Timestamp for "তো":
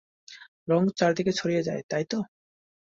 2.11-2.19